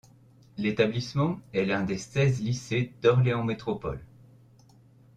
[0.57, 3.99] L'établissement est l'un des seize lycées d'Orléans Métropole.